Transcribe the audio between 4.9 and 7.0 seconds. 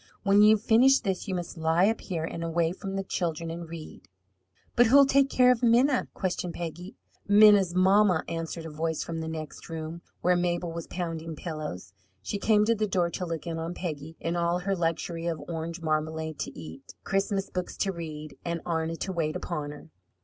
will take care of Minna?" questioned Peggy.